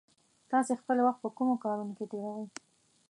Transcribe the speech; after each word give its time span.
تاسې 0.51 0.73
خپل 0.81 0.97
وخت 1.01 1.19
په 1.23 1.29
کومو 1.37 1.55
کارونو 1.63 1.93
کې 1.97 2.05
تېروئ؟ 2.11 2.45